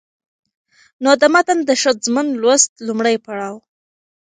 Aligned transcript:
نو 1.03 1.11
د 1.21 1.23
متن 1.33 1.59
د 1.65 1.71
ښځمن 1.81 2.27
لوست 2.41 2.71
لومړى 2.87 3.15
پړاو 3.25 3.57